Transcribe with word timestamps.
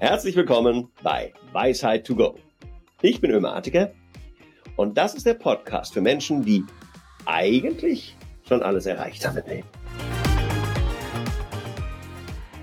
Herzlich 0.00 0.36
willkommen 0.36 0.92
bei 1.02 1.32
Weisheit 1.50 2.06
to 2.06 2.14
go. 2.14 2.36
Ich 3.02 3.20
bin 3.20 3.32
Ömer 3.32 3.56
Atiker 3.56 3.92
und 4.76 4.96
das 4.96 5.16
ist 5.16 5.26
der 5.26 5.34
Podcast 5.34 5.92
für 5.92 6.00
Menschen, 6.00 6.44
die 6.44 6.62
eigentlich 7.26 8.16
schon 8.46 8.62
alles 8.62 8.86
erreicht 8.86 9.26
haben 9.26 9.38
im 9.38 9.46
Leben. 9.48 9.68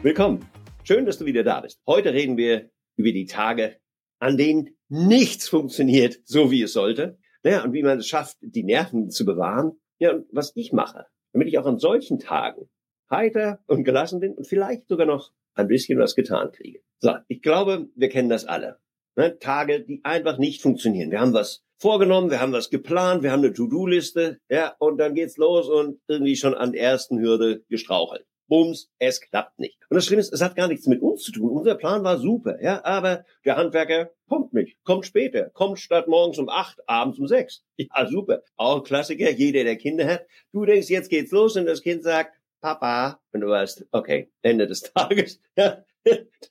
Willkommen. 0.02 0.46
Schön, 0.86 1.06
dass 1.06 1.18
du 1.18 1.26
wieder 1.26 1.44
da 1.44 1.60
bist. 1.60 1.82
Heute 1.86 2.14
reden 2.14 2.38
wir 2.38 2.70
über 2.96 3.12
die 3.12 3.26
Tage, 3.26 3.82
an 4.20 4.38
denen 4.38 4.70
nichts 4.88 5.50
funktioniert, 5.50 6.18
so 6.24 6.52
wie 6.52 6.62
es 6.62 6.72
sollte. 6.72 7.18
Ja, 7.44 7.66
und 7.66 7.74
wie 7.74 7.84
man 7.84 8.00
es 8.00 8.08
schafft, 8.08 8.38
die 8.40 8.64
Nerven 8.64 9.10
zu 9.10 9.26
bewahren. 9.26 9.74
Ja, 10.00 10.14
und 10.14 10.26
was 10.32 10.54
ich 10.56 10.72
mache, 10.72 11.06
damit 11.34 11.50
ich 11.50 11.60
auch 11.60 11.66
an 11.66 11.80
solchen 11.80 12.18
Tagen 12.18 12.70
heiter 13.12 13.60
und 13.68 13.84
gelassen 13.84 14.22
bin 14.22 14.36
und 14.36 14.48
vielleicht 14.48 14.88
sogar 14.88 15.06
noch 15.06 15.34
ein 15.56 15.68
bisschen 15.68 16.00
was 16.00 16.16
getan 16.16 16.52
kriege. 16.52 16.80
So, 17.00 17.14
ich 17.28 17.42
glaube, 17.42 17.90
wir 17.96 18.10
kennen 18.10 18.30
das 18.30 18.46
alle. 18.46 18.78
Ne? 19.16 19.40
Tage, 19.40 19.82
die 19.82 20.02
einfach 20.04 20.38
nicht 20.38 20.62
funktionieren. 20.62 21.12
Wir 21.12 21.20
haben 21.20 21.34
was 21.34 21.64
vorgenommen, 21.78 22.32
wir 22.32 22.42
haben 22.42 22.54
was 22.54 22.70
geplant, 22.70 23.24
wir 23.24 23.32
haben 23.32 23.44
eine 23.44 23.54
To-Do-Liste, 23.54 24.40
ja, 24.50 24.76
und 24.80 24.98
dann 24.98 25.14
geht's 25.14 25.38
los 25.38 25.68
und 25.70 26.00
irgendwie 26.08 26.36
schon 26.36 26.54
an 26.54 26.72
der 26.72 26.82
ersten 26.82 27.20
Hürde 27.20 27.64
gestrauchelt. 27.70 28.26
Bums, 28.48 28.92
es 29.00 29.22
klappt 29.22 29.58
nicht. 29.58 29.80
Und 29.90 29.96
das 29.96 30.06
Schlimme 30.06 30.22
ist, 30.22 30.32
es 30.32 30.42
hat 30.42 30.56
gar 30.56 30.68
nichts 30.68 30.86
mit 30.86 31.02
uns 31.02 31.24
zu 31.24 31.32
tun. 31.32 31.50
Unser 31.50 31.76
Plan 31.76 32.04
war 32.04 32.20
super, 32.20 32.62
ja, 32.62 32.84
aber 32.86 33.26
der 33.44 33.58
Handwerker 33.58 34.12
kommt 34.30 34.54
nicht, 34.54 34.78
kommt 34.84 35.06
später, 35.06 35.50
kommt 35.50 35.80
statt 35.80 36.08
morgens 36.08 36.38
um 36.38 36.50
acht, 36.50 36.80
abends 36.88 37.18
um 37.18 37.28
sechs. 37.28 37.64
Ja, 37.78 38.08
super. 38.08 38.44
Auch 38.56 38.78
ein 38.78 38.84
Klassiker, 38.84 39.32
jeder, 39.32 39.64
der 39.64 39.78
Kinder 39.78 40.06
hat. 40.06 40.28
Du 40.52 40.64
denkst, 40.66 40.90
jetzt 40.90 41.10
geht's 41.10 41.32
los 41.32 41.56
und 41.56 41.66
das 41.66 41.82
Kind 41.82 42.04
sagt, 42.04 42.36
Papa, 42.66 43.20
und 43.32 43.42
du 43.42 43.48
weißt, 43.48 43.86
okay, 43.92 44.32
Ende 44.42 44.66
des 44.66 44.82
Tages, 44.94 45.40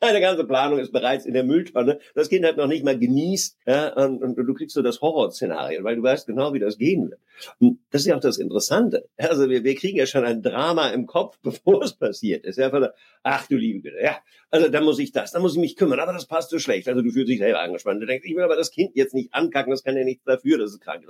Deine 0.01 0.21
ganze 0.21 0.45
Planung 0.45 0.81
ist 0.81 0.93
bereits 0.93 1.27
in 1.27 1.35
der 1.35 1.45
Mülltonne. 1.45 2.01
Das 2.15 2.29
Kind 2.29 2.45
hat 2.45 2.57
noch 2.57 2.67
nicht 2.67 2.85
mal 2.85 2.99
genießt, 2.99 3.59
ja, 3.67 3.95
und, 3.95 4.23
und 4.23 4.37
du 4.37 4.55
kriegst 4.55 4.75
so 4.75 4.83
das 4.83 5.01
Horrorszenario, 5.01 5.85
weil 5.85 5.97
du 5.97 6.03
weißt 6.03 6.27
genau, 6.27 6.53
wie 6.53 6.59
das 6.59 6.77
gehen 6.77 7.11
wird. 7.11 7.21
Und 7.61 7.79
das 7.91 8.03
ist 8.03 8.09
ja 8.09 8.17
auch 8.17 8.21
das 8.21 8.39
Interessante. 8.39 9.09
Also 9.17 9.49
wir, 9.49 9.63
wir 9.63 9.77
kriegen 9.77 9.97
ja 9.97 10.07
schon 10.07 10.25
ein 10.25 10.43
Drama 10.43 10.89
im 10.89 11.07
Kopf, 11.07 11.39
bevor 11.43 11.83
es 11.83 11.95
passiert. 11.95 12.45
ist 12.45 12.59
ja 12.59 12.71
von 12.71 12.83
der, 12.83 12.95
ach 13.23 13.47
du 13.47 13.57
liebe 13.57 13.81
Güte, 13.81 14.03
ja, 14.03 14.19
also 14.55 14.69
da 14.69 14.81
muss 14.81 15.01
ich 15.01 15.11
das, 15.11 15.33
da 15.33 15.41
muss 15.41 15.55
ich 15.55 15.61
mich 15.61 15.75
kümmern, 15.75 15.99
aber 15.99 16.13
das 16.13 16.29
passt 16.29 16.51
so 16.51 16.61
schlecht. 16.61 16.87
Also 16.87 17.03
du 17.03 17.11
fühlst 17.11 17.29
dich 17.29 17.41
selber 17.41 17.59
angespannt. 17.59 18.01
Du 18.01 18.07
denkst, 18.07 18.25
ich 18.25 18.37
will 18.37 18.45
aber 18.45 18.55
das 18.55 18.71
Kind 18.71 18.95
jetzt 18.95 19.13
nicht 19.13 19.35
ankacken, 19.35 19.73
das 19.73 19.83
kann 19.83 19.97
ja 19.97 20.05
nichts 20.05 20.23
dafür, 20.23 20.59
das 20.59 20.71
ist 20.71 20.81
krank. 20.81 21.05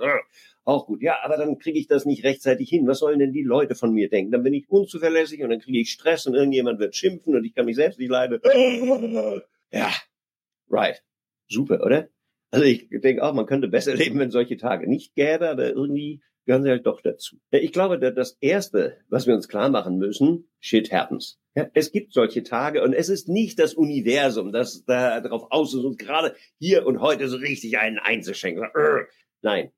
Auch 0.63 0.87
gut, 0.87 1.03
ja, 1.03 1.17
aber 1.21 1.37
dann 1.37 1.59
kriege 1.59 1.77
ich 1.77 1.85
das 1.85 2.05
nicht 2.05 2.23
rechtzeitig 2.23 2.67
hin. 2.69 2.87
Was 2.87 2.97
sollen 2.97 3.19
denn 3.19 3.33
die 3.33 3.43
Leute 3.43 3.75
von 3.75 3.93
mir 3.93 4.09
denken? 4.09 4.31
Dann 4.31 4.41
bin 4.41 4.55
ich 4.55 4.67
unzuverlässig 4.67 5.43
und 5.43 5.51
dann 5.51 5.59
kriege 5.59 5.79
ich 5.79 5.91
Stress 5.91 6.25
und 6.25 6.33
irgendjemand 6.33 6.79
wird 6.79 6.95
schimpfen 6.95 7.35
und 7.35 7.45
ich 7.45 7.53
kann 7.53 7.65
mich 7.65 7.75
selbst 7.75 7.99
nicht 7.99 8.09
leiden. 8.09 8.41
Ja, 9.71 9.91
right. 10.69 11.03
Super, 11.47 11.83
oder? 11.85 12.07
Also 12.49 12.65
ich 12.65 12.87
denke 12.89 13.21
auch, 13.21 13.33
man 13.33 13.45
könnte 13.45 13.67
besser 13.67 13.93
leben, 13.93 14.17
wenn 14.17 14.31
solche 14.31 14.57
Tage 14.57 14.89
nicht 14.89 15.13
gäbe, 15.13 15.49
aber 15.49 15.69
irgendwie 15.69 16.23
gehören 16.45 16.63
sie 16.63 16.69
halt 16.69 16.87
doch 16.87 17.01
dazu. 17.01 17.37
Ich 17.51 17.73
glaube, 17.73 17.99
das 17.99 18.37
Erste, 18.41 18.97
was 19.09 19.27
wir 19.27 19.35
uns 19.35 19.47
klar 19.47 19.69
machen 19.69 19.97
müssen, 19.97 20.47
shit 20.59 20.91
happens. 20.91 21.39
Ja, 21.55 21.69
es 21.73 21.93
gibt 21.93 22.11
solche 22.11 22.43
Tage 22.43 22.83
und 22.83 22.93
es 22.93 23.07
ist 23.07 23.29
nicht 23.29 23.59
das 23.59 23.73
Universum, 23.73 24.51
das 24.51 24.83
da 24.83 25.21
darauf 25.21 25.51
aus 25.51 25.73
ist, 25.73 25.85
uns 25.85 25.97
gerade 25.97 26.35
hier 26.59 26.85
und 26.85 26.99
heute 26.99 27.29
so 27.29 27.37
richtig 27.37 27.77
einen 27.77 27.97
einzuschenken. 27.97 28.65
Nein, 29.41 29.71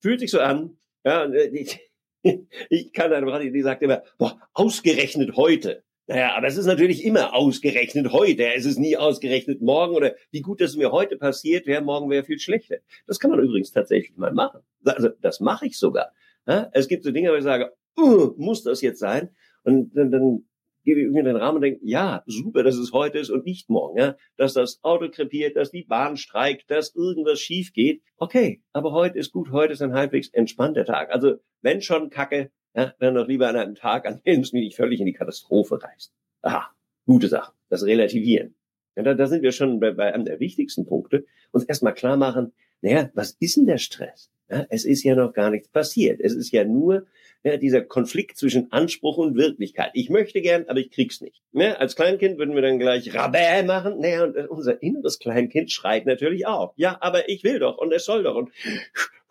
fühlt 0.00 0.18
sich 0.18 0.32
so 0.32 0.40
an. 0.40 0.76
Ja, 1.04 1.24
äh, 1.26 1.48
ich, 1.56 1.78
ich 2.68 2.92
kann 2.92 3.12
eine 3.12 3.26
Frau, 3.26 3.38
die 3.38 3.62
sagt 3.62 3.82
immer, 3.82 4.02
boah, 4.18 4.40
ausgerechnet 4.54 5.36
heute. 5.36 5.84
Naja, 6.08 6.34
aber 6.34 6.48
es 6.48 6.56
ist 6.56 6.66
natürlich 6.66 7.04
immer 7.04 7.32
ausgerechnet 7.32 8.10
heute. 8.10 8.52
Es 8.52 8.64
ist 8.64 8.80
nie 8.80 8.96
ausgerechnet 8.96 9.62
morgen 9.62 9.94
oder 9.94 10.16
wie 10.32 10.40
gut 10.40 10.60
dass 10.60 10.70
es 10.70 10.76
mir 10.76 10.90
heute 10.90 11.16
passiert, 11.16 11.68
wäre 11.68 11.82
morgen 11.82 12.10
wäre 12.10 12.24
viel 12.24 12.40
schlechter. 12.40 12.78
Das 13.06 13.20
kann 13.20 13.30
man 13.30 13.38
übrigens 13.38 13.70
tatsächlich 13.70 14.16
mal 14.16 14.32
machen. 14.32 14.62
Also 14.84 15.10
das 15.20 15.38
mache 15.38 15.66
ich 15.66 15.78
sogar. 15.78 16.12
Ja, 16.48 16.68
es 16.72 16.88
gibt 16.88 17.04
so 17.04 17.12
Dinge, 17.12 17.30
wo 17.30 17.36
ich 17.36 17.44
sage, 17.44 17.72
uh, 17.96 18.34
muss 18.36 18.64
das 18.64 18.80
jetzt 18.80 18.98
sein? 18.98 19.30
Und 19.62 19.92
dann, 19.94 20.10
dann 20.10 20.44
gebe 20.84 21.00
ich 21.00 21.06
irgendwie 21.06 21.24
den 21.24 21.36
Rahmen 21.36 21.56
und 21.56 21.62
denke, 21.62 21.80
ja, 21.82 22.22
super, 22.26 22.62
dass 22.62 22.76
es 22.76 22.92
heute 22.92 23.18
ist 23.18 23.30
und 23.30 23.44
nicht 23.44 23.68
morgen. 23.68 23.98
Ja? 23.98 24.16
Dass 24.36 24.54
das 24.54 24.80
Auto 24.82 25.08
krepiert, 25.10 25.56
dass 25.56 25.70
die 25.70 25.84
Bahn 25.84 26.16
streikt, 26.16 26.70
dass 26.70 26.94
irgendwas 26.94 27.40
schief 27.40 27.72
geht. 27.72 28.02
Okay, 28.16 28.62
aber 28.72 28.92
heute 28.92 29.18
ist 29.18 29.32
gut, 29.32 29.50
heute 29.50 29.72
ist 29.72 29.82
ein 29.82 29.94
halbwegs 29.94 30.28
entspannter 30.28 30.84
Tag. 30.84 31.10
Also 31.10 31.36
wenn 31.62 31.82
schon 31.82 32.10
Kacke, 32.10 32.50
ja, 32.74 32.94
dann 33.00 33.14
doch 33.14 33.26
lieber 33.26 33.48
an 33.48 33.56
einem 33.56 33.74
Tag, 33.74 34.06
an 34.06 34.20
dem 34.24 34.40
es 34.40 34.52
mich 34.52 34.62
nicht 34.62 34.76
völlig 34.76 35.00
in 35.00 35.06
die 35.06 35.12
Katastrophe 35.12 35.82
reißt. 35.82 36.12
Aha, 36.42 36.70
gute 37.04 37.28
Sache. 37.28 37.52
Das 37.68 37.84
Relativieren. 37.84 38.54
Ja, 38.96 39.02
da, 39.02 39.14
da 39.14 39.26
sind 39.26 39.42
wir 39.42 39.52
schon 39.52 39.80
bei, 39.80 39.92
bei 39.92 40.12
einem 40.12 40.24
der 40.24 40.40
wichtigsten 40.40 40.86
Punkte. 40.86 41.24
Uns 41.52 41.64
erstmal 41.64 41.94
klar 41.94 42.16
machen, 42.16 42.52
naja, 42.80 43.10
was 43.14 43.32
ist 43.40 43.56
denn 43.56 43.66
der 43.66 43.78
Stress? 43.78 44.30
Ja, 44.48 44.66
es 44.68 44.84
ist 44.84 45.04
ja 45.04 45.14
noch 45.14 45.32
gar 45.32 45.50
nichts 45.50 45.68
passiert. 45.68 46.20
Es 46.20 46.34
ist 46.34 46.50
ja 46.50 46.64
nur 46.64 47.06
ja, 47.42 47.56
dieser 47.56 47.82
Konflikt 47.82 48.36
zwischen 48.36 48.70
Anspruch 48.70 49.16
und 49.16 49.36
Wirklichkeit. 49.36 49.90
Ich 49.94 50.10
möchte 50.10 50.42
gern, 50.42 50.66
aber 50.68 50.80
ich 50.80 50.90
krieg's 50.90 51.20
nicht. 51.20 51.42
Ja, 51.52 51.74
als 51.74 51.96
Kleinkind 51.96 52.38
würden 52.38 52.54
wir 52.54 52.62
dann 52.62 52.78
gleich 52.78 53.14
Rabä 53.14 53.62
machen. 53.62 53.98
Naja, 54.00 54.24
und 54.24 54.36
unser 54.48 54.82
inneres 54.82 55.18
Kleinkind 55.18 55.72
schreit 55.72 56.06
natürlich 56.06 56.46
auch. 56.46 56.74
Ja, 56.76 56.98
aber 57.00 57.28
ich 57.28 57.42
will 57.44 57.58
doch 57.58 57.78
und 57.78 57.92
es 57.92 58.04
soll 58.04 58.22
doch. 58.22 58.36
Und 58.36 58.50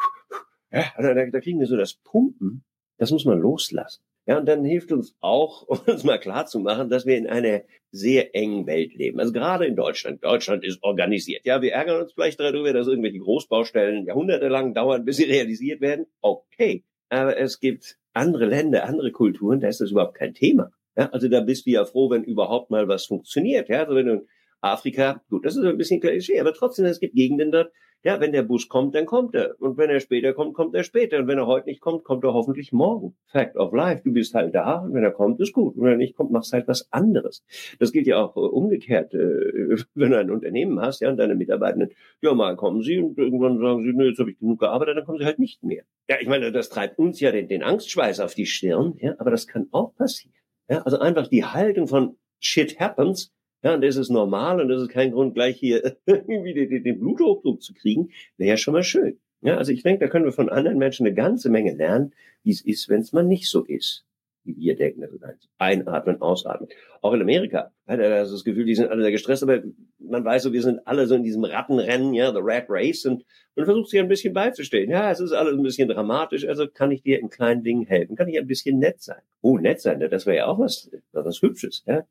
ja, 0.71 0.85
da, 0.97 1.13
da 1.13 1.39
kriegen 1.39 1.59
wir 1.59 1.67
so 1.67 1.77
das 1.77 1.93
Pumpen 1.93 2.63
das 2.99 3.11
muss 3.11 3.25
man 3.25 3.39
loslassen. 3.39 4.03
Ja, 4.27 4.37
und 4.37 4.45
dann 4.45 4.63
hilft 4.63 4.91
uns 4.91 5.15
auch, 5.21 5.63
uns 5.87 6.03
mal 6.03 6.19
klar 6.19 6.45
zu 6.45 6.59
machen, 6.59 6.89
dass 6.89 7.07
wir 7.07 7.17
in 7.17 7.27
einer 7.27 7.63
sehr 7.91 8.35
engen 8.35 8.67
Welt 8.67 8.93
leben. 8.93 9.19
Also 9.19 9.31
gerade 9.31 9.65
in 9.65 9.75
Deutschland. 9.75 10.23
Deutschland 10.23 10.63
ist 10.63 10.83
organisiert. 10.83 11.45
Ja, 11.45 11.63
wir 11.63 11.73
ärgern 11.73 12.01
uns 12.01 12.13
vielleicht 12.13 12.39
darüber, 12.39 12.71
dass 12.71 12.87
irgendwelche 12.87 13.17
Großbaustellen 13.17 14.05
jahrhundertelang 14.05 14.75
dauern, 14.75 15.05
bis 15.05 15.17
sie 15.17 15.23
realisiert 15.23 15.81
werden. 15.81 16.05
Okay. 16.21 16.83
Aber 17.09 17.37
es 17.37 17.59
gibt 17.59 17.97
andere 18.13 18.45
Länder, 18.45 18.85
andere 18.85 19.11
Kulturen, 19.11 19.59
da 19.59 19.67
ist 19.67 19.81
das 19.81 19.91
überhaupt 19.91 20.15
kein 20.15 20.33
Thema. 20.33 20.71
Ja, 20.97 21.09
also 21.11 21.27
da 21.27 21.41
bist 21.41 21.65
du 21.65 21.71
ja 21.71 21.85
froh, 21.85 22.09
wenn 22.09 22.23
überhaupt 22.23 22.71
mal 22.71 22.87
was 22.87 23.05
funktioniert. 23.05 23.69
Ja, 23.69 23.83
also 23.83 23.95
wenn 23.95 24.07
du 24.07 24.25
Afrika, 24.61 25.21
gut, 25.29 25.45
das 25.45 25.55
ist 25.55 25.63
ein 25.63 25.77
bisschen 25.77 26.01
Klischee, 26.01 26.39
aber 26.39 26.53
trotzdem, 26.53 26.85
es 26.85 26.99
gibt 26.99 27.15
Gegenden 27.15 27.51
dort, 27.51 27.71
ja, 28.03 28.21
wenn 28.21 28.31
der 28.31 28.43
Bus 28.43 28.69
kommt, 28.69 28.95
dann 28.95 29.05
kommt 29.05 29.35
er. 29.35 29.59
Und 29.59 29.77
wenn 29.77 29.89
er 29.89 29.99
später 29.99 30.33
kommt, 30.33 30.53
kommt 30.53 30.73
er 30.73 30.83
später. 30.83 31.19
Und 31.19 31.27
wenn 31.27 31.37
er 31.37 31.47
heute 31.47 31.67
nicht 31.67 31.81
kommt, 31.81 32.05
kommt 32.05 32.23
er 32.23 32.33
hoffentlich 32.33 32.71
morgen. 32.71 33.17
Fact 33.27 33.57
of 33.57 33.73
life. 33.73 34.03
Du 34.05 34.13
bist 34.13 34.33
halt 34.33 34.55
da. 34.55 34.79
Und 34.79 34.93
wenn 34.93 35.03
er 35.03 35.11
kommt, 35.11 35.39
ist 35.41 35.51
gut. 35.51 35.75
Und 35.75 35.83
wenn 35.83 35.91
er 35.91 35.97
nicht 35.97 36.15
kommt, 36.15 36.31
machst 36.31 36.53
halt 36.53 36.67
was 36.69 36.87
anderes. 36.91 37.43
Das 37.77 37.91
gilt 37.91 38.07
ja 38.07 38.23
auch 38.23 38.37
äh, 38.37 38.39
umgekehrt. 38.39 39.13
Äh, 39.13 39.17
wenn 39.95 40.11
du 40.11 40.17
ein 40.17 40.31
Unternehmen 40.31 40.79
hast, 40.79 41.01
ja, 41.01 41.09
und 41.09 41.17
deine 41.17 41.35
Mitarbeitenden, 41.35 41.89
ja, 42.21 42.33
mal 42.33 42.55
kommen 42.55 42.81
sie 42.81 42.99
und 42.99 43.17
irgendwann 43.17 43.59
sagen 43.59 43.83
sie, 43.83 43.91
nö, 43.91 44.07
jetzt 44.07 44.19
habe 44.19 44.31
ich 44.31 44.39
genug 44.39 44.59
gearbeitet, 44.59 44.97
dann 44.97 45.05
kommen 45.05 45.19
sie 45.19 45.25
halt 45.25 45.39
nicht 45.39 45.61
mehr. 45.61 45.83
Ja, 46.07 46.15
ich 46.21 46.27
meine, 46.27 46.53
das 46.53 46.69
treibt 46.69 46.99
uns 46.99 47.19
ja 47.19 47.31
den, 47.31 47.49
den 47.49 47.63
Angstschweiß 47.63 48.21
auf 48.21 48.33
die 48.33 48.45
Stirn. 48.45 48.93
Ja, 48.99 49.15
aber 49.17 49.29
das 49.29 49.45
kann 49.45 49.67
auch 49.71 49.93
passieren. 49.95 50.35
Ja, 50.69 50.83
also 50.83 50.99
einfach 50.99 51.27
die 51.27 51.43
Haltung 51.43 51.87
von 51.87 52.15
shit 52.39 52.79
happens 52.79 53.33
ja, 53.63 53.73
und 53.73 53.81
das 53.81 53.97
ist 53.97 54.09
normal 54.09 54.61
und 54.61 54.69
das 54.69 54.81
ist 54.81 54.89
kein 54.89 55.11
Grund, 55.11 55.33
gleich 55.33 55.57
hier 55.57 55.97
irgendwie 56.05 56.53
den, 56.53 56.99
Bluthochdruck 56.99 57.61
zu 57.61 57.73
kriegen. 57.73 58.09
Wäre 58.37 58.51
ja 58.51 58.57
schon 58.57 58.73
mal 58.73 58.83
schön. 58.83 59.19
Ja, 59.41 59.57
also 59.57 59.71
ich 59.71 59.83
denke, 59.83 60.05
da 60.05 60.11
können 60.11 60.25
wir 60.25 60.31
von 60.31 60.49
anderen 60.49 60.77
Menschen 60.77 61.05
eine 61.05 61.15
ganze 61.15 61.49
Menge 61.49 61.73
lernen, 61.73 62.13
wie 62.43 62.51
es 62.51 62.61
ist, 62.61 62.89
wenn 62.89 63.01
es 63.01 63.13
mal 63.13 63.23
nicht 63.23 63.49
so 63.49 63.63
ist, 63.63 64.05
wie 64.43 64.55
wir 64.57 64.75
denken. 64.75 65.03
Also 65.03 65.17
einatmen, 65.57 66.21
ausatmen. 66.21 66.69
Auch 67.01 67.13
in 67.13 67.21
Amerika 67.21 67.71
hat 67.87 67.99
er 67.99 68.09
das 68.09 68.43
Gefühl, 68.43 68.65
die 68.65 68.75
sind 68.75 68.89
alle 68.89 69.01
sehr 69.01 69.11
gestresst, 69.11 69.43
aber 69.43 69.61
man 69.97 70.23
weiß 70.23 70.43
so, 70.43 70.53
wir 70.53 70.61
sind 70.61 70.85
alle 70.87 71.05
so 71.07 71.15
in 71.15 71.23
diesem 71.23 71.43
Rattenrennen, 71.43 72.13
ja, 72.13 72.31
the 72.31 72.39
rat 72.41 72.65
race, 72.69 73.05
und 73.05 73.25
man 73.55 73.65
versucht 73.65 73.89
sich 73.89 73.99
ein 73.99 74.07
bisschen 74.07 74.33
beizustehen. 74.33 74.89
Ja, 74.89 75.11
es 75.11 75.19
ist 75.19 75.33
alles 75.33 75.53
ein 75.53 75.63
bisschen 75.63 75.89
dramatisch, 75.89 76.45
also 76.45 76.67
kann 76.67 76.91
ich 76.91 77.01
dir 77.01 77.19
in 77.19 77.29
kleinen 77.29 77.63
Dingen 77.63 77.85
helfen, 77.85 78.15
kann 78.15 78.29
ich 78.29 78.37
ein 78.37 78.47
bisschen 78.47 78.79
nett 78.79 79.01
sein. 79.01 79.21
Oh, 79.41 79.57
nett 79.57 79.81
sein, 79.81 79.99
das 79.99 80.25
wäre 80.25 80.37
ja 80.37 80.45
auch 80.47 80.59
was, 80.59 80.89
was 81.11 81.41
Hübsches, 81.41 81.83
ja. 81.85 82.05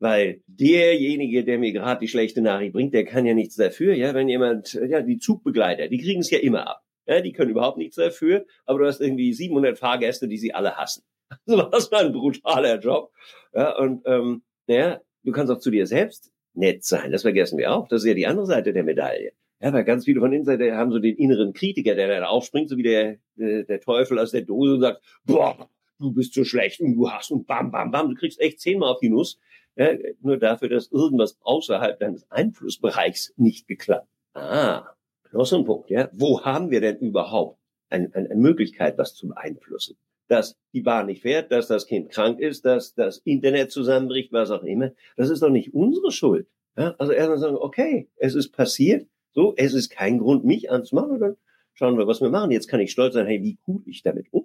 Weil 0.00 0.42
derjenige, 0.46 1.44
der 1.44 1.58
mir 1.58 1.72
gerade 1.72 2.00
die 2.00 2.08
schlechte 2.08 2.40
Nachricht 2.40 2.72
bringt, 2.72 2.94
der 2.94 3.04
kann 3.04 3.26
ja 3.26 3.34
nichts 3.34 3.56
dafür. 3.56 3.94
Ja, 3.94 4.14
wenn 4.14 4.28
jemand, 4.28 4.72
ja, 4.72 5.02
die 5.02 5.18
Zugbegleiter, 5.18 5.88
die 5.88 5.98
kriegen 5.98 6.20
es 6.20 6.30
ja 6.30 6.38
immer 6.38 6.66
ab. 6.66 6.82
Ja, 7.06 7.20
die 7.20 7.32
können 7.32 7.50
überhaupt 7.50 7.76
nichts 7.76 7.96
dafür. 7.96 8.46
Aber 8.64 8.78
du 8.78 8.86
hast 8.86 9.00
irgendwie 9.00 9.32
700 9.34 9.78
Fahrgäste, 9.78 10.26
die 10.26 10.38
sie 10.38 10.54
alle 10.54 10.76
hassen. 10.76 11.04
Also 11.46 11.62
das 11.62 11.92
war 11.92 12.00
ein 12.00 12.12
brutaler 12.12 12.80
Job. 12.80 13.12
Ja, 13.54 13.76
und 13.78 14.02
ähm, 14.04 14.42
naja, 14.66 15.00
du 15.22 15.30
kannst 15.30 15.52
auch 15.52 15.60
zu 15.60 15.70
dir 15.70 15.86
selbst 15.86 16.32
nett 16.54 16.82
sein. 16.82 17.12
Das 17.12 17.22
vergessen 17.22 17.58
wir 17.58 17.72
auch. 17.72 17.86
Das 17.86 18.02
ist 18.02 18.08
ja 18.08 18.14
die 18.14 18.26
andere 18.26 18.46
Seite 18.46 18.72
der 18.72 18.82
Medaille. 18.82 19.32
Ja, 19.60 19.72
weil 19.72 19.84
ganz 19.84 20.06
viele 20.06 20.20
von 20.20 20.32
Insider 20.32 20.76
haben 20.76 20.90
so 20.90 20.98
den 20.98 21.16
inneren 21.16 21.52
Kritiker, 21.52 21.94
der 21.94 22.08
dann 22.08 22.24
aufspringt, 22.24 22.70
so 22.70 22.76
wie 22.78 22.82
der, 22.82 23.18
der, 23.36 23.64
der 23.64 23.80
Teufel 23.80 24.18
aus 24.18 24.30
der 24.30 24.42
Dose 24.42 24.74
und 24.74 24.80
sagt, 24.80 25.02
boah, 25.24 25.68
du 25.98 26.12
bist 26.12 26.34
so 26.34 26.44
schlecht 26.44 26.80
und 26.80 26.94
du 26.94 27.10
hast 27.10 27.30
und 27.30 27.46
bam, 27.46 27.70
bam, 27.70 27.90
bam, 27.90 28.08
du 28.08 28.14
kriegst 28.14 28.40
echt 28.40 28.58
zehnmal 28.60 28.90
auf 28.90 29.00
die 29.00 29.10
Nuss 29.10 29.38
ja, 29.76 29.94
nur 30.20 30.36
dafür, 30.36 30.68
dass 30.68 30.90
irgendwas 30.90 31.38
außerhalb 31.42 31.98
deines 31.98 32.30
Einflussbereichs 32.30 33.32
nicht 33.36 33.66
geklappt. 33.66 34.08
Ah, 34.34 34.94
noch 35.32 35.46
so 35.46 35.58
ein 35.58 35.64
Punkt, 35.64 35.90
ja. 35.90 36.08
Wo 36.12 36.42
haben 36.42 36.70
wir 36.70 36.80
denn 36.80 36.98
überhaupt 36.98 37.58
eine, 37.88 38.10
eine 38.14 38.34
Möglichkeit, 38.34 38.98
was 38.98 39.14
zu 39.14 39.28
beeinflussen? 39.28 39.96
Dass 40.28 40.56
die 40.72 40.82
Bahn 40.82 41.06
nicht 41.06 41.22
fährt, 41.22 41.50
dass 41.50 41.66
das 41.66 41.86
Kind 41.86 42.10
krank 42.10 42.38
ist, 42.40 42.64
dass 42.64 42.94
das 42.94 43.18
Internet 43.18 43.72
zusammenbricht, 43.72 44.32
was 44.32 44.50
auch 44.50 44.62
immer. 44.62 44.92
Das 45.16 45.30
ist 45.30 45.42
doch 45.42 45.50
nicht 45.50 45.74
unsere 45.74 46.12
Schuld. 46.12 46.46
Ja, 46.76 46.94
also 46.98 47.12
erstmal 47.12 47.38
sagen, 47.38 47.56
okay, 47.56 48.08
es 48.16 48.34
ist 48.34 48.52
passiert, 48.52 49.08
so, 49.32 49.54
es 49.56 49.74
ist 49.74 49.90
kein 49.90 50.18
Grund, 50.18 50.44
mich 50.44 50.70
anzumachen, 50.70 51.18
dann 51.18 51.36
schauen 51.74 51.98
wir, 51.98 52.06
was 52.06 52.20
wir 52.20 52.30
machen. 52.30 52.50
Jetzt 52.50 52.68
kann 52.68 52.80
ich 52.80 52.92
stolz 52.92 53.14
sein, 53.14 53.26
hey, 53.26 53.42
wie 53.42 53.58
cool 53.66 53.82
ich 53.86 54.02
damit 54.02 54.26
umgehe. 54.32 54.39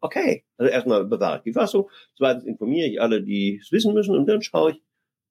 Okay, 0.00 0.44
also 0.56 0.70
erstmal 0.70 1.04
bewahre 1.04 1.38
ich 1.38 1.42
die 1.42 1.52
Fassung, 1.52 1.88
zweitens 2.16 2.44
informiere 2.44 2.88
ich 2.88 3.00
alle, 3.00 3.22
die 3.22 3.60
es 3.62 3.72
wissen 3.72 3.94
müssen 3.94 4.16
und 4.16 4.26
dann 4.26 4.42
schaue 4.42 4.72
ich, 4.72 4.82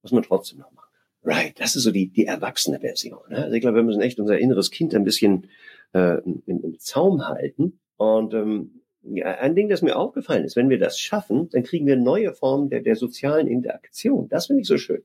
was 0.01 0.12
man 0.12 0.24
trotzdem 0.24 0.60
noch 0.60 0.71
macht. 0.71 0.89
Right, 1.25 1.57
das 1.60 1.75
ist 1.75 1.83
so 1.83 1.92
die, 1.92 2.10
die 2.10 2.25
erwachsene 2.25 2.80
Version. 2.80 3.19
Ne? 3.30 3.44
Also 3.44 3.56
ich 3.56 3.62
glaube, 3.62 3.77
wir 3.77 3.83
müssen 3.83 4.01
echt 4.01 4.19
unser 4.19 4.38
inneres 4.38 4.71
Kind 4.71 4.94
ein 4.94 5.06
bisschen 5.06 5.48
äh, 5.94 6.21
im, 6.21 6.44
im 6.45 6.80
Zaum 6.80 7.25
halten. 7.27 7.80
Und 7.95 8.33
ähm, 8.33 8.81
ja, 9.04 9.27
ein 9.38 9.56
Ding, 9.56 9.69
das 9.69 9.81
mir 9.81 9.95
aufgefallen 9.95 10.44
ist, 10.44 10.57
wenn 10.57 10.69
wir 10.69 10.80
das 10.80 11.00
schaffen, 11.00 11.50
dann 11.50 11.63
kriegen 11.63 11.88
wir 11.88 11.95
neue 11.95 12.33
Formen 12.33 12.69
der, 12.69 12.81
der 12.81 12.98
sozialen 12.98 13.48
Interaktion. 13.48 14.27
Das 14.27 14.48
finde 14.48 14.62
ich 14.62 14.68
so 14.68 14.77
schön. 14.77 15.04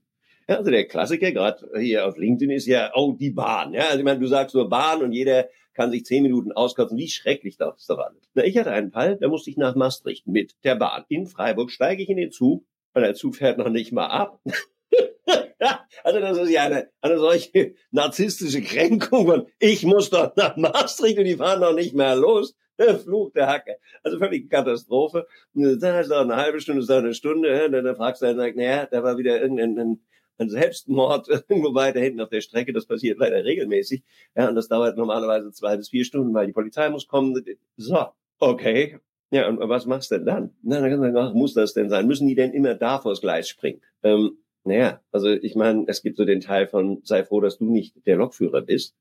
Ja, 0.48 0.56
also 0.56 0.70
der 0.70 0.86
Klassiker, 0.86 1.30
gerade 1.30 1.68
hier 1.78 2.06
auf 2.06 2.16
LinkedIn, 2.16 2.50
ist 2.50 2.66
ja, 2.66 2.90
oh, 2.94 3.12
die 3.12 3.30
Bahn. 3.30 3.74
Ja, 3.74 3.86
also 3.86 3.98
ich 3.98 4.04
meine, 4.04 4.18
du 4.18 4.26
sagst 4.26 4.54
nur 4.54 4.68
Bahn 4.68 5.02
und 5.02 5.12
jeder 5.12 5.48
kann 5.78 5.92
sich 5.92 6.04
zehn 6.04 6.24
Minuten 6.24 6.50
auskotzen. 6.50 6.98
Wie 6.98 7.08
schrecklich 7.08 7.56
das 7.56 7.78
ist 7.78 7.88
doch 7.88 7.98
alles. 7.98 8.28
Na, 8.34 8.42
ich 8.42 8.58
hatte 8.58 8.72
einen 8.72 8.90
Fall, 8.90 9.16
da 9.16 9.28
musste 9.28 9.48
ich 9.48 9.56
nach 9.56 9.76
Maastricht 9.76 10.26
mit 10.26 10.56
der 10.64 10.74
Bahn. 10.74 11.04
In 11.08 11.28
Freiburg 11.28 11.70
steige 11.70 12.02
ich 12.02 12.08
in 12.08 12.16
den 12.16 12.32
Zug 12.32 12.66
und 12.94 13.02
der 13.02 13.14
Zug 13.14 13.36
fährt 13.36 13.58
noch 13.58 13.68
nicht 13.68 13.92
mal 13.92 14.08
ab. 14.08 14.42
also 16.02 16.18
das 16.18 16.36
ist 16.36 16.50
ja 16.50 16.64
eine, 16.64 16.90
eine 17.00 17.18
solche 17.20 17.74
narzisstische 17.92 18.60
Kränkung 18.60 19.28
und 19.28 19.48
ich 19.60 19.84
muss 19.84 20.10
doch 20.10 20.34
nach 20.34 20.56
Maastricht 20.56 21.16
und 21.16 21.26
die 21.26 21.36
fahren 21.36 21.60
noch 21.60 21.74
nicht 21.74 21.94
mehr 21.94 22.16
los. 22.16 22.56
Der 22.76 22.98
Fluch 22.98 23.30
der 23.32 23.46
Hacke. 23.46 23.76
Also 24.02 24.18
völlige 24.18 24.48
Katastrophe. 24.48 25.28
Da 25.54 26.00
ist 26.00 26.10
doch 26.10 26.22
eine 26.22 26.34
halbe 26.34 26.60
Stunde, 26.60 26.80
ist 26.80 26.90
doch 26.90 26.98
eine 26.98 27.14
Stunde. 27.14 27.70
Dann 27.70 27.94
fragst 27.94 28.22
du 28.22 28.34
dann, 28.34 28.56
naja, 28.56 28.86
da 28.86 29.04
war 29.04 29.16
wieder 29.16 29.40
irgendein 29.40 30.00
ein 30.38 30.48
Selbstmord 30.48 31.28
irgendwo 31.48 31.74
weiter 31.74 32.00
hinten 32.00 32.20
auf 32.20 32.30
der 32.30 32.40
Strecke. 32.40 32.72
Das 32.72 32.86
passiert 32.86 33.18
leider 33.18 33.44
regelmäßig. 33.44 34.02
Ja, 34.36 34.48
und 34.48 34.54
das 34.54 34.68
dauert 34.68 34.96
normalerweise 34.96 35.52
zwei 35.52 35.76
bis 35.76 35.90
vier 35.90 36.04
Stunden, 36.04 36.34
weil 36.34 36.46
die 36.46 36.52
Polizei 36.52 36.88
muss 36.88 37.08
kommen. 37.08 37.42
So, 37.76 38.06
okay. 38.38 38.98
Ja, 39.30 39.46
und 39.48 39.58
was 39.60 39.84
machst 39.86 40.10
du 40.10 40.16
denn 40.16 40.26
dann? 40.26 40.50
Na, 40.62 40.80
dann 40.80 40.90
kannst 40.90 41.04
du 41.04 41.12
sagen, 41.12 41.16
ach, 41.16 41.34
muss 41.34 41.52
das 41.52 41.74
denn 41.74 41.90
sein? 41.90 42.06
Müssen 42.06 42.28
die 42.28 42.34
denn 42.34 42.52
immer 42.52 42.74
da 42.74 42.98
vors 42.98 43.20
Gleis 43.20 43.48
springen? 43.48 43.82
Ähm, 44.02 44.38
naja, 44.64 45.00
also 45.12 45.28
ich 45.28 45.54
meine, 45.54 45.84
es 45.86 46.02
gibt 46.02 46.16
so 46.16 46.24
den 46.24 46.40
Teil 46.40 46.66
von, 46.66 47.00
sei 47.04 47.24
froh, 47.24 47.40
dass 47.40 47.58
du 47.58 47.64
nicht 47.64 47.94
der 48.06 48.16
Lokführer 48.16 48.62
bist. 48.62 48.94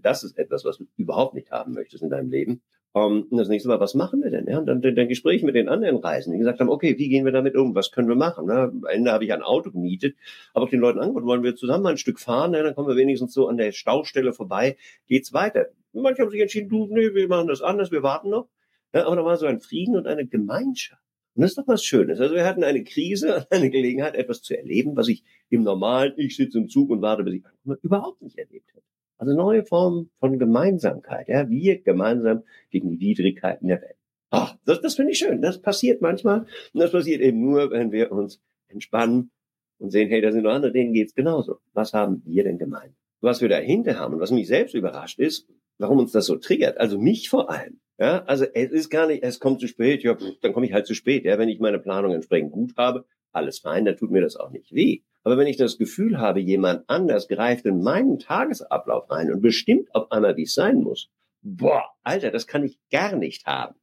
Das 0.00 0.22
ist 0.22 0.38
etwas, 0.38 0.64
was 0.64 0.78
du 0.78 0.86
überhaupt 0.96 1.34
nicht 1.34 1.50
haben 1.50 1.74
möchtest 1.74 2.04
in 2.04 2.10
deinem 2.10 2.30
Leben. 2.30 2.62
Um, 2.96 3.26
und 3.28 3.36
das 3.36 3.48
nächste 3.48 3.68
Mal, 3.68 3.78
was 3.78 3.92
machen 3.92 4.22
wir 4.22 4.30
denn? 4.30 4.46
Ja, 4.48 4.56
und 4.56 4.64
dann, 4.64 4.80
dann, 4.80 5.06
Gespräch 5.06 5.42
mit 5.42 5.54
den 5.54 5.68
anderen 5.68 5.98
Reisenden, 5.98 6.32
die 6.32 6.38
gesagt 6.38 6.60
haben, 6.60 6.70
okay, 6.70 6.96
wie 6.96 7.10
gehen 7.10 7.26
wir 7.26 7.32
damit 7.32 7.54
um? 7.54 7.74
Was 7.74 7.90
können 7.92 8.08
wir 8.08 8.16
machen? 8.16 8.46
Na, 8.46 8.68
am 8.68 8.86
Ende 8.86 9.12
habe 9.12 9.22
ich 9.26 9.34
ein 9.34 9.42
Auto 9.42 9.70
gemietet, 9.70 10.16
habe 10.54 10.64
auch 10.64 10.70
den 10.70 10.80
Leuten 10.80 11.00
angeboten, 11.00 11.26
wollen 11.26 11.42
wir 11.42 11.54
zusammen 11.56 11.84
ein 11.88 11.98
Stück 11.98 12.18
fahren? 12.18 12.54
Ja, 12.54 12.62
dann 12.62 12.74
kommen 12.74 12.88
wir 12.88 12.96
wenigstens 12.96 13.34
so 13.34 13.48
an 13.48 13.58
der 13.58 13.72
Staustelle 13.72 14.32
vorbei, 14.32 14.78
geht's 15.08 15.34
weiter. 15.34 15.66
manche 15.92 16.22
haben 16.22 16.30
sich 16.30 16.40
entschieden, 16.40 16.70
du, 16.70 16.86
nee, 16.86 17.14
wir 17.14 17.28
machen 17.28 17.48
das 17.48 17.60
anders, 17.60 17.92
wir 17.92 18.02
warten 18.02 18.30
noch. 18.30 18.48
Ja, 18.94 19.06
aber 19.06 19.16
da 19.16 19.24
war 19.26 19.36
so 19.36 19.44
ein 19.44 19.60
Frieden 19.60 19.94
und 19.94 20.06
eine 20.06 20.26
Gemeinschaft. 20.26 21.02
Und 21.34 21.42
das 21.42 21.50
ist 21.50 21.58
doch 21.58 21.68
was 21.68 21.84
Schönes. 21.84 22.18
Also 22.18 22.34
wir 22.34 22.46
hatten 22.46 22.64
eine 22.64 22.82
Krise, 22.82 23.46
eine 23.50 23.68
Gelegenheit, 23.68 24.14
etwas 24.14 24.40
zu 24.40 24.56
erleben, 24.56 24.96
was 24.96 25.08
ich 25.08 25.22
im 25.50 25.64
normalen, 25.64 26.14
ich 26.16 26.34
sitze 26.34 26.56
im 26.56 26.70
Zug 26.70 26.88
und 26.88 27.02
warte, 27.02 27.24
bis 27.24 27.34
ich 27.34 27.42
überhaupt 27.82 28.22
nicht 28.22 28.38
erlebt 28.38 28.72
hätte. 28.72 28.86
Also 29.18 29.34
neue 29.34 29.64
Formen 29.64 30.10
von 30.20 30.38
Gemeinsamkeit. 30.38 31.28
Ja, 31.28 31.48
wir 31.48 31.82
gemeinsam 31.82 32.42
gegen 32.70 32.90
die 32.90 33.00
Widrigkeiten 33.00 33.68
der 33.68 33.80
Welt. 33.80 33.96
Ach, 34.30 34.56
das, 34.64 34.80
das 34.80 34.94
finde 34.94 35.12
ich 35.12 35.18
schön. 35.18 35.40
Das 35.40 35.60
passiert 35.60 36.02
manchmal. 36.02 36.40
Und 36.72 36.80
das 36.80 36.92
passiert 36.92 37.20
eben 37.20 37.40
nur, 37.40 37.70
wenn 37.70 37.92
wir 37.92 38.12
uns 38.12 38.40
entspannen 38.68 39.30
und 39.78 39.90
sehen, 39.90 40.08
hey, 40.08 40.20
da 40.20 40.32
sind 40.32 40.42
noch 40.42 40.52
andere, 40.52 40.72
denen 40.72 40.92
geht's 40.92 41.14
genauso. 41.14 41.60
Was 41.72 41.92
haben 41.92 42.22
wir 42.24 42.44
denn 42.44 42.58
gemeint? 42.58 42.94
Was 43.20 43.40
wir 43.40 43.48
dahinter 43.48 43.98
haben 43.98 44.14
und 44.14 44.20
was 44.20 44.30
mich 44.30 44.48
selbst 44.48 44.74
überrascht 44.74 45.18
ist, 45.18 45.48
warum 45.78 45.98
uns 45.98 46.12
das 46.12 46.26
so 46.26 46.36
triggert. 46.36 46.78
Also 46.78 46.98
mich 46.98 47.28
vor 47.30 47.50
allem. 47.50 47.80
Ja, 47.98 48.24
also 48.24 48.44
es 48.44 48.72
ist 48.72 48.90
gar 48.90 49.06
nicht, 49.06 49.22
es 49.22 49.40
kommt 49.40 49.60
zu 49.60 49.68
spät, 49.68 50.02
ja, 50.02 50.16
dann 50.42 50.52
komme 50.52 50.66
ich 50.66 50.74
halt 50.74 50.86
zu 50.86 50.94
spät. 50.94 51.24
Ja, 51.24 51.38
wenn 51.38 51.48
ich 51.48 51.60
meine 51.60 51.78
Planung 51.78 52.12
entsprechend 52.12 52.52
gut 52.52 52.74
habe, 52.76 53.06
alles 53.32 53.60
fein, 53.60 53.86
dann 53.86 53.96
tut 53.96 54.10
mir 54.10 54.20
das 54.20 54.36
auch 54.36 54.50
nicht 54.50 54.74
weh. 54.74 55.02
Aber 55.26 55.38
wenn 55.38 55.48
ich 55.48 55.56
das 55.56 55.76
Gefühl 55.76 56.18
habe, 56.18 56.38
jemand 56.38 56.88
anders 56.88 57.26
greift 57.26 57.66
in 57.66 57.82
meinen 57.82 58.20
Tagesablauf 58.20 59.10
ein 59.10 59.32
und 59.32 59.40
bestimmt 59.40 59.92
auf 59.92 60.12
einmal, 60.12 60.36
wie 60.36 60.44
es 60.44 60.54
sein 60.54 60.76
muss, 60.76 61.10
boah, 61.42 61.82
Alter, 62.04 62.30
das 62.30 62.46
kann 62.46 62.62
ich 62.62 62.78
gar 62.92 63.16
nicht 63.16 63.44
haben. 63.44 63.74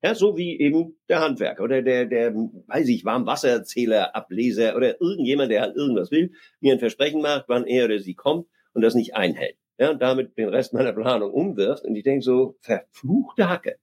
Ja, 0.00 0.14
so 0.14 0.36
wie 0.36 0.60
eben 0.60 0.94
der 1.08 1.18
Handwerker 1.18 1.64
oder 1.64 1.82
der, 1.82 2.06
der, 2.06 2.32
weiß 2.32 2.86
ich, 2.86 3.04
Warmwasserzähler, 3.04 4.14
Ableser 4.14 4.76
oder 4.76 5.00
irgendjemand, 5.00 5.50
der 5.50 5.62
halt 5.62 5.74
irgendwas 5.74 6.12
will, 6.12 6.34
mir 6.60 6.72
ein 6.72 6.78
Versprechen 6.78 7.20
macht, 7.20 7.46
wann 7.48 7.66
er 7.66 7.86
oder 7.86 7.98
sie 7.98 8.14
kommt 8.14 8.46
und 8.72 8.82
das 8.82 8.94
nicht 8.94 9.16
einhält. 9.16 9.56
Ja, 9.78 9.90
und 9.90 10.00
damit 10.00 10.38
den 10.38 10.50
Rest 10.50 10.72
meiner 10.72 10.92
Planung 10.92 11.32
umwirft 11.32 11.84
und 11.84 11.96
ich 11.96 12.04
denke 12.04 12.22
so, 12.22 12.58
verfluchte 12.60 13.48
Hacke. 13.48 13.76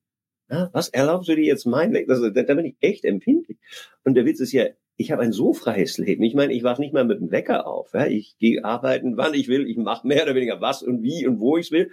Ja, 0.50 0.70
was 0.72 0.88
erlaubst 0.88 1.28
du 1.28 1.36
dir 1.36 1.44
jetzt 1.44 1.66
mein 1.66 1.92
Weg? 1.94 2.10
Also, 2.10 2.30
da, 2.30 2.44
da 2.44 2.54
bin 2.54 2.66
ich 2.66 2.78
echt 2.80 3.04
empfindlich. 3.04 3.58
Und 4.06 4.16
der 4.16 4.26
Witz 4.26 4.40
ist 4.40 4.54
ja, 4.54 4.68
ich 5.00 5.12
habe 5.12 5.22
ein 5.22 5.32
so 5.32 5.54
freies 5.54 5.98
Leben. 5.98 6.24
Ich 6.24 6.36
meine, 6.36 6.52
ich 6.52 6.62
wach 6.64 6.78
nicht 6.78 6.94
mal 6.94 7.06
mit 7.06 7.22
dem 7.22 7.32
Wecker 7.32 7.66
auf. 7.66 7.94
Ja? 7.94 8.08
Ich 8.08 8.38
gehe 8.38 8.66
arbeiten, 8.66 9.16
wann 9.16 9.34
ich 9.34 9.48
will. 9.48 9.66
Ich 9.66 9.78
mache 9.78 10.06
mehr 10.06 10.24
oder 10.24 10.36
weniger 10.36 10.60
was 10.60 10.84
und 10.84 11.02
wie 11.04 11.26
und 11.26 11.40
wo 11.40 11.56
ich 11.56 11.72
will. 11.72 11.92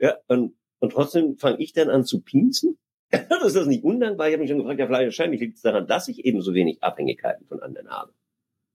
Ja, 0.00 0.16
und, 0.26 0.56
und 0.80 0.90
trotzdem 0.90 1.36
fange 1.36 1.60
ich 1.60 1.72
dann 1.72 1.88
an 1.88 2.04
zu 2.04 2.20
pinsen. 2.20 2.76
ist 3.12 3.54
das 3.54 3.68
nicht 3.68 3.84
undankbar? 3.84 4.26
Ich 4.26 4.32
habe 4.32 4.40
mich 4.40 4.50
schon 4.50 4.58
gefragt, 4.58 4.80
ja, 4.80 4.86
vielleicht 4.86 5.04
wahrscheinlich 5.04 5.40
liegt 5.40 5.54
es 5.54 5.62
daran, 5.62 5.86
dass 5.86 6.08
ich 6.08 6.24
eben 6.24 6.42
so 6.42 6.52
wenig 6.52 6.82
Abhängigkeiten 6.82 7.46
von 7.46 7.62
anderen 7.62 7.90
habe. 7.90 8.12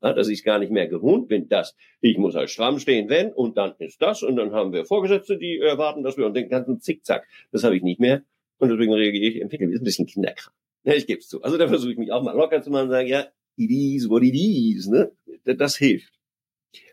Ja, 0.01 0.13
dass 0.13 0.29
ich 0.29 0.45
gar 0.45 0.59
nicht 0.59 0.71
mehr 0.71 0.87
gewohnt 0.87 1.27
bin, 1.27 1.49
dass 1.49 1.75
ich 1.99 2.17
muss 2.17 2.35
halt 2.35 2.49
stramm 2.49 2.79
stehen, 2.79 3.09
wenn, 3.09 3.33
und 3.33 3.57
dann 3.57 3.75
ist 3.79 4.01
das, 4.01 4.23
und 4.23 4.37
dann 4.37 4.53
haben 4.53 4.71
wir 4.71 4.85
Vorgesetzte, 4.85 5.37
die 5.37 5.59
erwarten, 5.59 6.03
dass 6.03 6.17
wir 6.17 6.25
und 6.25 6.35
den 6.35 6.47
ganzen 6.47 6.79
Zickzack, 6.79 7.27
das 7.51 7.65
habe 7.65 7.75
ich 7.75 7.83
nicht 7.83 7.99
mehr. 7.99 8.23
Und 8.59 8.69
deswegen 8.69 8.93
reagiere 8.93 9.25
ich 9.25 9.41
empfindlich. 9.41 9.73
Ist 9.73 9.81
ein 9.81 9.83
bisschen 9.83 10.05
Kinderkram. 10.05 10.53
Ja, 10.85 10.93
ich 10.93 11.05
gebe 11.05 11.19
es 11.19 11.27
zu. 11.27 11.41
Also 11.41 11.57
da 11.57 11.67
versuche 11.67 11.91
ich 11.91 11.97
mich 11.97 12.13
auch 12.13 12.23
mal 12.23 12.33
locker 12.33 12.61
zu 12.61 12.69
machen 12.69 12.85
und 12.85 12.91
sagen, 12.91 13.09
ja, 13.09 13.25
it 13.57 13.69
is 13.69 14.09
what 14.09 14.23
it 14.23 14.35
is, 14.35 14.87
ne? 14.87 15.11
Das 15.43 15.75
hilft. 15.75 16.13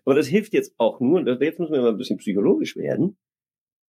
Aber 0.05 0.15
das 0.15 0.27
hilft 0.27 0.53
jetzt 0.53 0.75
auch 0.79 1.01
nur, 1.01 1.27
jetzt 1.41 1.59
müssen 1.59 1.73
wir 1.73 1.83
mal 1.83 1.91
ein 1.91 1.97
bisschen 1.97 2.19
psychologisch 2.19 2.77
werden, 2.77 3.17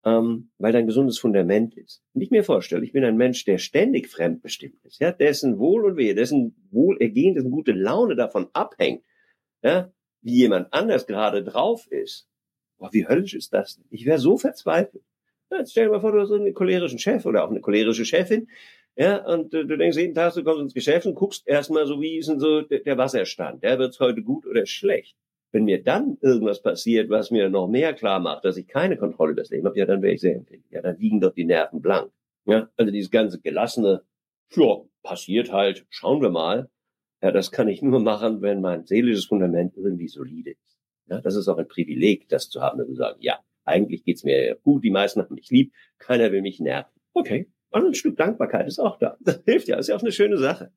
ähm, 0.05 0.51
weil 0.57 0.71
da 0.71 0.79
ein 0.79 0.87
gesundes 0.87 1.19
Fundament 1.19 1.75
ist. 1.75 2.01
Und 2.13 2.21
ich 2.21 2.31
mir 2.31 2.43
vorstelle, 2.43 2.83
ich 2.83 2.91
bin 2.91 3.03
ein 3.03 3.17
Mensch, 3.17 3.45
der 3.45 3.57
ständig 3.57 4.09
fremdbestimmt 4.09 4.83
ist, 4.83 4.99
ja, 4.99 5.11
dessen 5.11 5.59
Wohl 5.59 5.85
und 5.85 5.97
Wehe, 5.97 6.15
dessen 6.15 6.55
Wohlergehen, 6.71 7.35
dessen 7.35 7.51
gute 7.51 7.71
Laune 7.71 8.15
davon 8.15 8.47
abhängt, 8.53 9.03
ja, 9.63 9.91
wie 10.21 10.37
jemand 10.37 10.73
anders 10.73 11.07
gerade 11.07 11.43
drauf 11.43 11.87
ist. 11.87 12.27
Boah, 12.77 12.91
wie 12.93 13.07
höllisch 13.07 13.33
ist 13.33 13.53
das? 13.53 13.79
Ich 13.89 14.05
wäre 14.05 14.17
so 14.17 14.37
verzweifelt. 14.37 15.03
Ja, 15.51 15.59
jetzt 15.59 15.71
stell 15.71 15.85
dir 15.85 15.91
mal 15.91 16.01
vor, 16.01 16.11
du 16.11 16.21
hast 16.21 16.31
einen 16.31 16.53
cholerischen 16.53 16.99
Chef 16.99 17.25
oder 17.25 17.43
auch 17.43 17.49
eine 17.49 17.59
cholerische 17.59 18.05
Chefin, 18.05 18.47
ja, 18.95 19.25
und 19.25 19.53
äh, 19.53 19.65
du 19.65 19.77
denkst 19.77 19.97
jeden 19.97 20.15
Tag, 20.15 20.33
du 20.33 20.43
kommst 20.43 20.61
ins 20.61 20.73
Geschäft 20.73 21.05
und 21.05 21.15
guckst 21.15 21.47
erstmal 21.47 21.85
so, 21.87 22.01
wie 22.01 22.17
ist 22.17 22.29
denn 22.29 22.39
so 22.39 22.61
der, 22.61 22.79
der 22.79 22.97
Wasserstand? 22.97 23.63
Ja, 23.63 23.79
wird's 23.79 23.99
heute 23.99 24.21
gut 24.21 24.45
oder 24.45 24.65
schlecht? 24.65 25.15
Wenn 25.51 25.65
mir 25.65 25.83
dann 25.83 26.17
irgendwas 26.21 26.61
passiert, 26.61 27.09
was 27.09 27.31
mir 27.31 27.49
noch 27.49 27.67
mehr 27.67 27.93
klar 27.93 28.19
macht, 28.19 28.45
dass 28.45 28.57
ich 28.57 28.67
keine 28.67 28.97
Kontrolle 28.97 29.31
über 29.31 29.41
das 29.41 29.49
Leben 29.49 29.67
habe, 29.67 29.77
ja, 29.77 29.85
dann 29.85 30.01
wäre 30.01 30.13
ich 30.13 30.21
sehr 30.21 30.35
empfindlich. 30.35 30.71
Ja, 30.71 30.81
dann 30.81 30.97
liegen 30.97 31.19
doch 31.19 31.33
die 31.33 31.45
Nerven 31.45 31.81
blank. 31.81 32.11
Ja, 32.45 32.69
also 32.77 32.91
dieses 32.91 33.11
ganze 33.11 33.39
gelassene, 33.39 34.03
ja, 34.55 34.81
passiert 35.03 35.51
halt, 35.51 35.85
schauen 35.89 36.21
wir 36.21 36.29
mal. 36.29 36.69
Ja, 37.21 37.31
das 37.31 37.51
kann 37.51 37.67
ich 37.67 37.81
nur 37.81 37.99
machen, 37.99 38.41
wenn 38.41 38.61
mein 38.61 38.85
seelisches 38.85 39.25
Fundament 39.25 39.75
irgendwie 39.77 40.07
solide 40.07 40.51
ist. 40.51 40.77
Ja, 41.07 41.21
das 41.21 41.35
ist 41.35 41.47
auch 41.47 41.57
ein 41.57 41.67
Privileg, 41.67 42.27
das 42.29 42.49
zu 42.49 42.61
haben, 42.61 42.79
dass 42.79 42.87
du 42.87 42.95
sagst, 42.95 43.23
ja, 43.23 43.39
eigentlich 43.63 44.03
geht's 44.03 44.23
mir 44.23 44.55
gut, 44.63 44.83
die 44.83 44.91
meisten 44.91 45.21
haben 45.21 45.35
mich 45.35 45.49
lieb, 45.49 45.73
keiner 45.97 46.31
will 46.31 46.41
mich 46.41 46.59
nerven. 46.59 46.91
Okay, 47.13 47.47
und 47.71 47.85
ein 47.85 47.93
Stück 47.93 48.17
Dankbarkeit 48.17 48.67
ist 48.67 48.79
auch 48.79 48.97
da. 48.97 49.17
Das 49.21 49.41
hilft 49.45 49.67
ja, 49.67 49.77
ist 49.77 49.87
ja 49.87 49.95
auch 49.95 50.01
eine 50.01 50.11
schöne 50.11 50.37
Sache. 50.37 50.71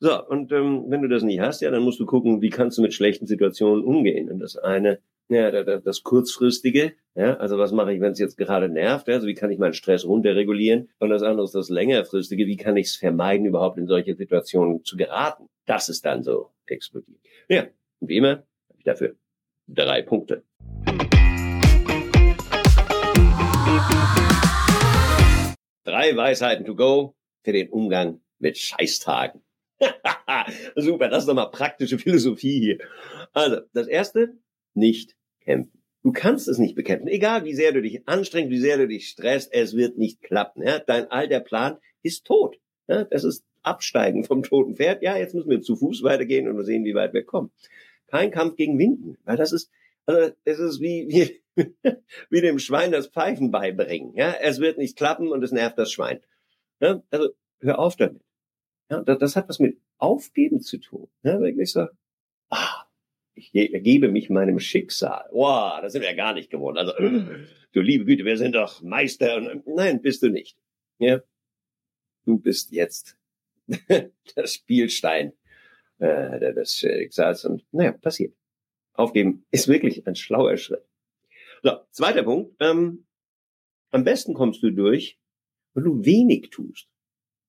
So, 0.00 0.26
und 0.26 0.52
ähm, 0.52 0.84
wenn 0.88 1.02
du 1.02 1.08
das 1.08 1.22
nicht 1.22 1.40
hast, 1.40 1.62
ja, 1.62 1.70
dann 1.70 1.82
musst 1.82 2.00
du 2.00 2.06
gucken, 2.06 2.42
wie 2.42 2.50
kannst 2.50 2.76
du 2.78 2.82
mit 2.82 2.92
schlechten 2.92 3.26
Situationen 3.26 3.84
umgehen. 3.84 4.30
Und 4.30 4.40
das 4.40 4.56
eine, 4.56 4.98
ja, 5.28 5.50
das, 5.50 5.82
das 5.84 6.02
kurzfristige, 6.02 6.92
ja, 7.14 7.36
also 7.36 7.56
was 7.56 7.72
mache 7.72 7.92
ich, 7.92 8.00
wenn 8.00 8.12
es 8.12 8.18
jetzt 8.18 8.36
gerade 8.36 8.68
nervt, 8.68 9.06
ja, 9.08 9.14
also 9.14 9.26
wie 9.26 9.34
kann 9.34 9.50
ich 9.50 9.58
meinen 9.58 9.74
Stress 9.74 10.04
runterregulieren? 10.04 10.88
Und 10.98 11.10
das 11.10 11.22
andere 11.22 11.44
ist 11.44 11.54
das 11.54 11.70
längerfristige, 11.70 12.46
wie 12.46 12.56
kann 12.56 12.76
ich 12.76 12.88
es 12.88 12.96
vermeiden, 12.96 13.46
überhaupt 13.46 13.78
in 13.78 13.86
solche 13.86 14.16
Situationen 14.16 14.84
zu 14.84 14.96
geraten? 14.96 15.46
Das 15.66 15.88
ist 15.88 16.04
dann 16.04 16.22
so 16.24 16.50
explodiert. 16.66 17.20
Ja, 17.48 17.66
und 18.00 18.08
wie 18.08 18.16
immer 18.16 18.42
habe 18.68 18.78
ich 18.78 18.84
dafür 18.84 19.14
drei 19.68 20.02
Punkte. 20.02 20.42
Weisheiten 26.16 26.64
to 26.64 26.74
go 26.74 27.14
für 27.42 27.52
den 27.52 27.68
Umgang 27.70 28.20
mit 28.38 28.58
Scheißtagen. 28.58 29.42
Super, 30.76 31.08
das 31.08 31.24
ist 31.24 31.28
nochmal 31.28 31.50
praktische 31.50 31.98
Philosophie 31.98 32.60
hier. 32.60 32.78
Also, 33.32 33.60
das 33.72 33.86
erste, 33.86 34.36
nicht 34.74 35.16
kämpfen. 35.40 35.82
Du 36.02 36.12
kannst 36.12 36.48
es 36.48 36.58
nicht 36.58 36.74
bekämpfen. 36.74 37.08
Egal, 37.08 37.44
wie 37.44 37.54
sehr 37.54 37.72
du 37.72 37.82
dich 37.82 38.08
anstrengst, 38.08 38.50
wie 38.50 38.58
sehr 38.58 38.78
du 38.78 38.88
dich 38.88 39.08
stresst, 39.08 39.52
es 39.52 39.76
wird 39.76 39.98
nicht 39.98 40.22
klappen. 40.22 40.62
Ja? 40.62 40.78
Dein 40.78 41.10
alter 41.10 41.40
Plan 41.40 41.76
ist 42.02 42.24
tot. 42.24 42.56
Ja? 42.88 43.04
Das 43.04 43.24
ist 43.24 43.44
Absteigen 43.62 44.24
vom 44.24 44.42
toten 44.42 44.76
Pferd. 44.76 45.02
Ja, 45.02 45.16
jetzt 45.16 45.34
müssen 45.34 45.50
wir 45.50 45.60
zu 45.60 45.76
Fuß 45.76 46.02
weitergehen 46.02 46.48
und 46.48 46.64
sehen, 46.64 46.84
wie 46.84 46.94
weit 46.94 47.12
wir 47.12 47.24
kommen. 47.24 47.50
Kein 48.06 48.30
Kampf 48.30 48.56
gegen 48.56 48.78
Winden, 48.78 49.18
weil 49.24 49.36
das 49.36 49.52
ist, 49.52 49.70
Also 50.06 50.32
es 50.44 50.58
ist 50.58 50.80
wie, 50.80 51.06
wie, 51.08 51.40
wie 52.30 52.40
dem 52.40 52.58
Schwein 52.58 52.92
das 52.92 53.08
Pfeifen 53.08 53.50
beibringen. 53.50 54.14
Ja, 54.14 54.32
es 54.40 54.60
wird 54.60 54.78
nicht 54.78 54.96
klappen 54.96 55.28
und 55.28 55.42
es 55.42 55.52
nervt 55.52 55.78
das 55.78 55.92
Schwein. 55.92 56.20
Ja, 56.80 57.02
also 57.10 57.30
hör 57.60 57.78
auf 57.78 57.96
damit. 57.96 58.22
Ja, 58.90 59.02
das, 59.02 59.18
das 59.18 59.36
hat 59.36 59.48
was 59.48 59.58
mit 59.58 59.78
Aufgeben 59.98 60.60
zu 60.60 60.78
tun. 60.78 61.08
Ja, 61.22 61.40
wirklich 61.40 61.72
so, 61.72 61.86
ah, 62.48 62.84
ich 63.34 63.54
ergebe 63.54 64.08
mich 64.08 64.30
meinem 64.30 64.58
Schicksal. 64.58 65.28
Wow, 65.30 65.80
das 65.80 65.92
sind 65.92 66.02
wir 66.02 66.10
ja 66.10 66.16
gar 66.16 66.34
nicht 66.34 66.50
gewohnt. 66.50 66.78
Also, 66.78 66.92
du 67.72 67.80
liebe 67.80 68.04
Güte, 68.04 68.24
wir 68.24 68.36
sind 68.36 68.54
doch 68.54 68.82
Meister. 68.82 69.36
Und, 69.36 69.66
nein, 69.66 70.02
bist 70.02 70.22
du 70.22 70.28
nicht. 70.28 70.58
Ja, 70.98 71.20
du 72.24 72.38
bist 72.38 72.72
jetzt 72.72 73.16
der 73.68 74.46
Spielstein 74.46 75.32
äh, 75.98 76.52
des 76.54 76.76
Schicksals. 76.76 77.44
Und 77.44 77.64
naja, 77.72 77.92
passiert. 77.92 78.34
Aufgeben 78.92 79.46
ist 79.50 79.68
wirklich 79.68 80.06
ein 80.06 80.16
schlauer 80.16 80.56
Schritt. 80.56 80.84
So, 81.62 81.72
zweiter 81.90 82.22
Punkt. 82.22 82.54
Ähm, 82.60 83.06
am 83.90 84.04
besten 84.04 84.34
kommst 84.34 84.62
du 84.62 84.70
durch, 84.70 85.18
wenn 85.74 85.84
du 85.84 86.04
wenig 86.04 86.50
tust. 86.50 86.88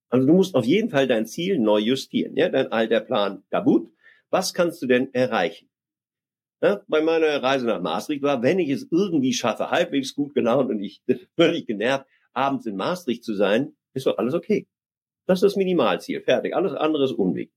Also 0.10 0.28
du 0.28 0.34
musst 0.34 0.56
auf 0.56 0.66
jeden 0.66 0.90
Fall 0.90 1.08
dein 1.08 1.26
Ziel 1.26 1.60
neu 1.60 1.80
justieren. 1.80 2.36
Ja, 2.36 2.50
dein 2.50 2.72
alter 2.72 3.00
Plan 3.00 3.44
kabut. 3.50 3.92
Was 4.30 4.54
kannst 4.54 4.82
du 4.82 4.88
denn 4.88 5.14
erreichen? 5.14 5.70
Ja, 6.62 6.84
bei 6.88 7.02
meiner 7.02 7.42
Reise 7.42 7.66
nach 7.66 7.82
Maastricht 7.82 8.22
war, 8.22 8.44
wenn 8.44 8.60
ich 8.60 8.70
es 8.70 8.88
irgendwie 8.92 9.34
schaffe, 9.34 9.72
halbwegs 9.72 10.14
gut 10.14 10.34
gelaunt 10.34 10.70
und 10.70 10.82
ich 10.82 11.02
völlig 11.36 11.66
genervt, 11.66 12.06
abends 12.34 12.66
in 12.66 12.76
Maastricht 12.76 13.24
zu 13.24 13.34
sein, 13.34 13.76
ist 13.94 14.06
doch 14.06 14.18
alles 14.18 14.34
okay. 14.34 14.68
Das 15.26 15.38
ist 15.38 15.44
das 15.44 15.56
Minimalziel. 15.56 16.22
Fertig. 16.22 16.56
Alles 16.56 16.74
andere 16.74 17.06
ist 17.06 17.14
Unweg. 17.14 17.52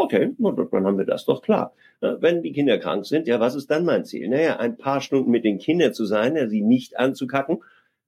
Okay, 0.00 0.32
dann 0.38 0.86
haben 0.86 0.96
wir 0.96 1.04
das 1.04 1.24
doch 1.24 1.42
klar. 1.42 1.74
Wenn 2.00 2.42
die 2.42 2.52
Kinder 2.52 2.78
krank 2.78 3.04
sind, 3.04 3.26
ja, 3.26 3.40
was 3.40 3.56
ist 3.56 3.68
dann 3.68 3.84
mein 3.84 4.04
Ziel? 4.04 4.28
Naja, 4.28 4.56
ein 4.58 4.76
paar 4.76 5.00
Stunden 5.00 5.32
mit 5.32 5.44
den 5.44 5.58
Kindern 5.58 5.92
zu 5.92 6.04
sein, 6.04 6.36
ja, 6.36 6.48
sie 6.48 6.62
nicht 6.62 6.96
anzukacken. 6.96 7.64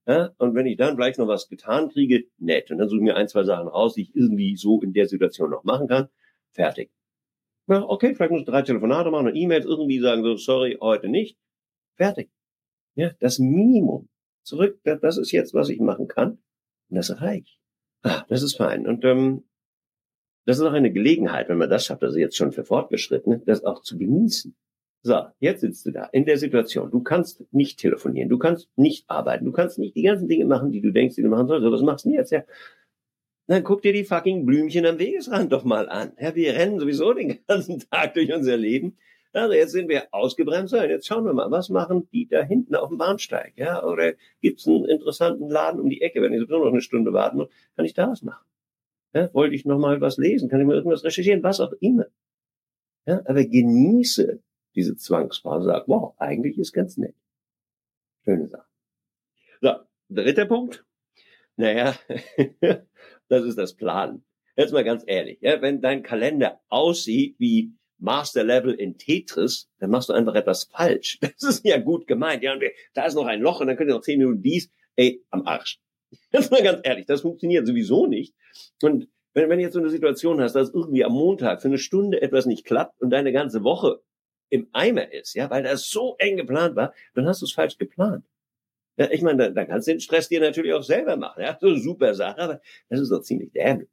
Ja, 0.06 0.30
und 0.38 0.54
wenn 0.54 0.66
ich 0.66 0.76
dann 0.76 0.94
vielleicht 0.94 1.18
noch 1.18 1.26
was 1.26 1.48
getan 1.48 1.88
kriege, 1.88 2.26
nett. 2.38 2.70
Und 2.70 2.78
dann 2.78 2.88
suche 2.88 3.00
ich 3.00 3.04
mir 3.04 3.16
ein, 3.16 3.26
zwei 3.26 3.42
Sachen 3.42 3.66
raus, 3.66 3.94
die 3.94 4.02
ich 4.02 4.14
irgendwie 4.14 4.56
so 4.56 4.80
in 4.80 4.92
der 4.92 5.08
Situation 5.08 5.50
noch 5.50 5.64
machen 5.64 5.88
kann. 5.88 6.08
Fertig. 6.52 6.92
Ja, 7.66 7.82
okay, 7.82 8.14
vielleicht 8.14 8.30
muss 8.30 8.42
ich 8.42 8.46
drei 8.46 8.62
Telefonate 8.62 9.10
machen 9.10 9.26
und 9.26 9.34
E-Mails 9.34 9.64
irgendwie 9.66 9.98
sagen, 9.98 10.22
so, 10.22 10.36
sorry, 10.36 10.78
heute 10.80 11.08
nicht. 11.08 11.36
Fertig. 11.96 12.30
Ja, 12.94 13.10
das 13.18 13.40
Minimum. 13.40 14.08
Zurück, 14.44 14.78
das 14.84 15.18
ist 15.18 15.32
jetzt, 15.32 15.54
was 15.54 15.68
ich 15.68 15.80
machen 15.80 16.06
kann. 16.06 16.38
Und 16.88 16.96
das 16.96 17.20
reicht. 17.20 17.58
Ah, 18.02 18.24
das 18.28 18.42
ist 18.42 18.56
fein. 18.56 18.86
Und 18.86 19.04
ähm, 19.04 19.42
das 20.46 20.58
ist 20.58 20.64
auch 20.64 20.72
eine 20.72 20.92
Gelegenheit, 20.92 21.48
wenn 21.48 21.58
man 21.58 21.70
das 21.70 21.86
schafft, 21.86 22.02
also 22.02 22.18
jetzt 22.18 22.36
schon 22.36 22.52
für 22.52 22.64
Fortgeschrittene, 22.64 23.42
das 23.44 23.64
auch 23.64 23.82
zu 23.82 23.98
genießen. 23.98 24.54
So, 25.02 25.22
jetzt 25.38 25.62
sitzt 25.62 25.86
du 25.86 25.92
da 25.92 26.04
in 26.12 26.26
der 26.26 26.36
Situation. 26.36 26.90
Du 26.90 27.02
kannst 27.02 27.44
nicht 27.52 27.78
telefonieren, 27.78 28.28
du 28.28 28.38
kannst 28.38 28.68
nicht 28.76 29.08
arbeiten, 29.08 29.46
du 29.46 29.52
kannst 29.52 29.78
nicht 29.78 29.96
die 29.96 30.02
ganzen 30.02 30.28
Dinge 30.28 30.44
machen, 30.44 30.72
die 30.72 30.82
du 30.82 30.92
denkst, 30.92 31.16
die 31.16 31.22
du 31.22 31.28
machen 31.28 31.48
sollst. 31.48 31.64
was 31.70 31.82
machst 31.82 32.04
du 32.04 32.10
jetzt? 32.10 32.32
Ja, 32.32 32.44
dann 33.46 33.64
guck 33.64 33.82
dir 33.82 33.92
die 33.92 34.04
fucking 34.04 34.44
Blümchen 34.44 34.86
am 34.86 34.98
Wegesrand 34.98 35.52
doch 35.52 35.64
mal 35.64 35.88
an. 35.88 36.12
Ja, 36.20 36.34
wir 36.34 36.54
rennen 36.54 36.78
sowieso 36.78 37.14
den 37.14 37.38
ganzen 37.48 37.80
Tag 37.80 38.14
durch 38.14 38.32
unser 38.32 38.56
Leben. 38.56 38.98
Also 39.32 39.54
jetzt 39.54 39.72
sind 39.72 39.88
wir 39.88 40.08
ausgebremst. 40.12 40.74
Ja, 40.74 40.84
jetzt 40.84 41.06
schauen 41.06 41.24
wir 41.24 41.32
mal, 41.32 41.50
was 41.50 41.68
machen 41.68 42.08
die 42.12 42.28
da 42.28 42.42
hinten 42.42 42.74
auf 42.74 42.88
dem 42.88 42.98
Bahnsteig? 42.98 43.54
Ja, 43.56 43.82
oder 43.84 44.14
gibt's 44.42 44.66
einen 44.66 44.84
interessanten 44.84 45.48
Laden 45.48 45.80
um 45.80 45.88
die 45.88 46.02
Ecke? 46.02 46.20
Wenn 46.20 46.32
ich 46.32 46.40
sowieso 46.40 46.58
noch 46.58 46.72
eine 46.72 46.80
Stunde 46.80 47.12
warten 47.12 47.38
muss, 47.38 47.48
kann 47.74 47.84
ich 47.86 47.94
da 47.94 48.08
was 48.10 48.22
machen? 48.22 48.44
Ja, 49.12 49.32
wollte 49.34 49.54
ich 49.54 49.64
noch 49.64 49.78
mal 49.78 50.00
was 50.00 50.18
lesen? 50.18 50.48
Kann 50.48 50.60
ich 50.60 50.66
mal 50.66 50.76
irgendwas 50.76 51.04
recherchieren? 51.04 51.42
Was 51.42 51.60
auch 51.60 51.72
immer. 51.80 52.06
Ja, 53.06 53.22
aber 53.26 53.44
genieße 53.44 54.40
diese 54.74 54.96
Zwangspause. 54.96 55.66
Sag, 55.66 55.88
wow, 55.88 56.14
eigentlich 56.18 56.58
ist 56.58 56.72
ganz 56.72 56.96
nett. 56.96 57.14
Schöne 58.24 58.48
Sache. 58.48 58.66
So, 59.60 59.72
dritter 60.08 60.46
Punkt. 60.46 60.84
Naja, 61.56 61.94
das 63.28 63.44
ist 63.44 63.58
das 63.58 63.74
Planen. 63.74 64.24
Jetzt 64.56 64.72
mal 64.72 64.84
ganz 64.84 65.04
ehrlich, 65.06 65.38
ja, 65.40 65.60
wenn 65.62 65.80
dein 65.80 66.02
Kalender 66.02 66.60
aussieht 66.68 67.36
wie 67.38 67.72
Master 67.98 68.44
Level 68.44 68.74
in 68.74 68.96
Tetris, 68.98 69.70
dann 69.78 69.90
machst 69.90 70.08
du 70.08 70.12
einfach 70.12 70.34
etwas 70.34 70.64
falsch. 70.64 71.18
Das 71.22 71.42
ist 71.42 71.64
ja 71.64 71.78
gut 71.78 72.06
gemeint. 72.06 72.42
Ja, 72.42 72.52
und 72.52 72.62
da 72.94 73.06
ist 73.06 73.14
noch 73.14 73.26
ein 73.26 73.40
Loch 73.40 73.60
und 73.60 73.66
dann 73.66 73.76
könnt 73.76 73.90
ihr 73.90 73.94
noch 73.94 74.02
zehn 74.02 74.18
Minuten 74.18 74.42
dies. 74.42 74.70
Ey, 74.96 75.24
am 75.30 75.46
Arsch. 75.46 75.80
Jetzt 76.32 76.50
mal 76.50 76.62
ganz 76.62 76.80
ehrlich, 76.84 77.06
das 77.06 77.22
funktioniert 77.22 77.66
sowieso 77.66 78.06
nicht. 78.06 78.34
Und 78.82 79.08
wenn, 79.34 79.48
wenn 79.48 79.58
du 79.58 79.64
jetzt 79.64 79.74
so 79.74 79.80
eine 79.80 79.90
Situation 79.90 80.40
hast, 80.40 80.54
dass 80.54 80.70
irgendwie 80.70 81.04
am 81.04 81.12
Montag 81.12 81.62
für 81.62 81.68
eine 81.68 81.78
Stunde 81.78 82.20
etwas 82.20 82.46
nicht 82.46 82.64
klappt 82.64 83.00
und 83.00 83.10
deine 83.10 83.32
ganze 83.32 83.62
Woche 83.62 84.00
im 84.48 84.68
Eimer 84.72 85.12
ist, 85.12 85.34
ja, 85.34 85.48
weil 85.50 85.62
das 85.62 85.88
so 85.88 86.16
eng 86.18 86.36
geplant 86.36 86.74
war, 86.74 86.92
dann 87.14 87.26
hast 87.26 87.40
du 87.40 87.46
es 87.46 87.52
falsch 87.52 87.78
geplant. 87.78 88.24
Ja, 88.96 89.08
ich 89.10 89.22
meine, 89.22 89.38
da, 89.38 89.50
da 89.50 89.64
kannst 89.64 89.86
du 89.86 89.92
den 89.92 90.00
Stress 90.00 90.28
dir 90.28 90.40
natürlich 90.40 90.72
auch 90.72 90.82
selber 90.82 91.16
machen. 91.16 91.42
Ja, 91.42 91.56
so 91.60 91.68
eine 91.68 91.78
super 91.78 92.14
Sache, 92.14 92.38
aber 92.38 92.60
das 92.88 93.00
ist 93.00 93.10
doch 93.10 93.22
ziemlich 93.22 93.52
dämlich. 93.52 93.88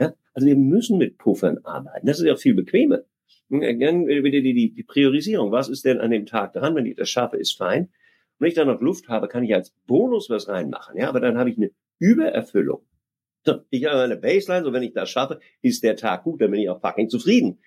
Ja, 0.00 0.14
also 0.32 0.46
wir 0.46 0.56
müssen 0.56 0.96
mit 0.96 1.18
Puffern 1.18 1.58
arbeiten. 1.64 2.06
Das 2.06 2.20
ist 2.20 2.24
ja 2.24 2.34
auch 2.34 2.38
viel 2.38 2.54
bequemer. 2.54 3.00
Dann 3.50 3.60
wieder 3.60 4.40
die, 4.40 4.54
die, 4.54 4.72
die 4.72 4.82
Priorisierung. 4.84 5.50
Was 5.50 5.68
ist 5.68 5.84
denn 5.84 6.00
an 6.00 6.10
dem 6.10 6.26
Tag 6.26 6.52
dran? 6.52 6.74
Wenn 6.74 6.86
ich 6.86 6.96
das 6.96 7.10
schaffe, 7.10 7.36
ist 7.36 7.56
fein. 7.56 7.90
Wenn 8.38 8.48
ich 8.48 8.54
dann 8.54 8.68
noch 8.68 8.80
Luft 8.80 9.08
habe, 9.08 9.28
kann 9.28 9.44
ich 9.44 9.54
als 9.54 9.70
Bonus 9.86 10.30
was 10.30 10.48
reinmachen. 10.48 10.96
Ja, 10.96 11.08
aber 11.08 11.20
dann 11.20 11.38
habe 11.38 11.50
ich 11.50 11.56
eine 11.56 11.70
Übererfüllung. 11.98 12.86
So, 13.44 13.60
ich 13.70 13.84
habe 13.86 14.02
eine 14.02 14.16
Baseline, 14.16 14.64
so 14.64 14.72
wenn 14.72 14.82
ich 14.82 14.92
das 14.92 15.10
schaffe, 15.10 15.40
ist 15.62 15.82
der 15.82 15.96
Tag 15.96 16.24
gut, 16.24 16.40
dann 16.40 16.50
bin 16.50 16.60
ich 16.60 16.68
auch 16.68 16.80
fucking 16.80 17.08
zufrieden. 17.08 17.60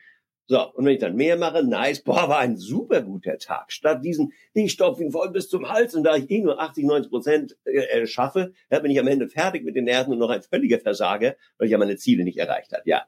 So, 0.48 0.74
und 0.74 0.86
wenn 0.86 0.94
ich 0.94 1.00
dann 1.00 1.16
mehr 1.16 1.38
mache, 1.38 1.64
nice, 1.64 2.04
boah, 2.04 2.28
war 2.28 2.40
ein 2.40 2.58
super 2.58 3.02
guter 3.02 3.38
Tag. 3.38 3.72
Statt 3.72 4.04
diesen, 4.04 4.34
ich 4.54 4.74
stopfe 4.74 5.02
ihn 5.02 5.12
voll 5.12 5.32
bis 5.32 5.48
zum 5.48 5.70
Hals 5.70 5.96
und 5.96 6.04
da 6.04 6.16
ich 6.18 6.30
eh 6.30 6.42
nur 6.42 6.60
80, 6.60 6.86
90 6.86 7.10
Prozent 7.10 7.58
äh, 7.64 8.06
schaffe, 8.06 8.52
ja, 8.70 8.80
bin 8.80 8.92
ich 8.92 9.00
am 9.00 9.08
Ende 9.08 9.30
fertig 9.30 9.64
mit 9.64 9.76
den 9.76 9.86
Nerven 9.86 10.12
und 10.12 10.20
noch 10.20 10.30
ein 10.30 10.42
völliger 10.42 10.80
Versager, 10.80 11.36
weil 11.58 11.68
ich 11.68 11.72
ja 11.72 11.78
meine 11.78 11.96
Ziele 11.96 12.26
nicht 12.26 12.38
erreicht 12.38 12.74
habe. 12.74 12.84
Ja, 12.86 13.06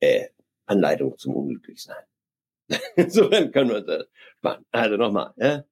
äh, 0.00 0.26
Anleitung 0.66 1.16
zum 1.16 1.34
Unglücklichsein. 1.34 2.04
so, 3.08 3.28
dann 3.28 3.52
können 3.52 3.70
wir 3.70 3.80
das 3.80 4.06
machen. 4.42 4.66
Also 4.70 4.96
nochmal, 4.96 5.32
ja. 5.36 5.64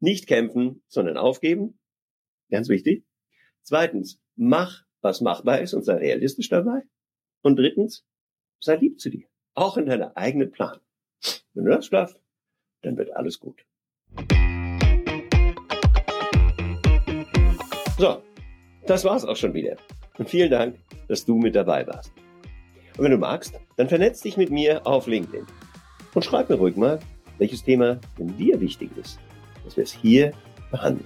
Nicht 0.00 0.26
kämpfen, 0.26 0.82
sondern 0.88 1.16
aufgeben. 1.16 1.78
Ganz 2.50 2.68
wichtig. 2.68 3.04
Zweitens, 3.62 4.20
mach, 4.36 4.84
was 5.00 5.20
machbar 5.20 5.60
ist 5.60 5.74
und 5.74 5.84
sei 5.84 5.94
realistisch 5.94 6.48
dabei. 6.48 6.82
Und 7.42 7.56
drittens, 7.56 8.06
sei 8.60 8.76
lieb 8.76 9.00
zu 9.00 9.10
dir. 9.10 9.26
Auch 9.54 9.76
in 9.76 9.86
deiner 9.86 10.16
eigenen 10.16 10.50
Plan. 10.50 10.78
Wenn 11.52 11.64
du 11.64 11.70
das 11.70 11.86
schaffst, 11.86 12.20
dann 12.82 12.96
wird 12.96 13.14
alles 13.16 13.40
gut. 13.40 13.64
So, 17.98 18.22
das 18.86 19.04
war's 19.04 19.24
auch 19.24 19.36
schon 19.36 19.54
wieder. 19.54 19.76
Und 20.16 20.30
vielen 20.30 20.50
Dank, 20.50 20.78
dass 21.08 21.24
du 21.24 21.36
mit 21.36 21.56
dabei 21.56 21.86
warst. 21.86 22.12
Und 22.96 23.04
wenn 23.04 23.10
du 23.10 23.18
magst, 23.18 23.58
dann 23.76 23.88
vernetz 23.88 24.20
dich 24.20 24.36
mit 24.36 24.50
mir 24.50 24.86
auf 24.86 25.08
LinkedIn. 25.08 25.46
Und 26.14 26.24
schreib 26.24 26.48
mir 26.48 26.56
ruhig 26.56 26.76
mal, 26.76 27.00
welches 27.38 27.64
Thema 27.64 28.00
denn 28.18 28.36
dir 28.36 28.60
wichtig 28.60 28.90
ist, 28.96 29.18
dass 29.68 29.76
wir 29.76 29.84
es 29.84 29.92
hier 29.92 30.32
behandeln. 30.70 31.04